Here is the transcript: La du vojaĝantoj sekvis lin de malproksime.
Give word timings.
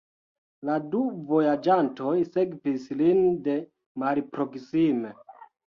La 0.69 0.77
du 0.95 1.01
vojaĝantoj 1.33 2.15
sekvis 2.31 2.91
lin 3.03 3.23
de 3.49 3.61
malproksime. 4.07 5.19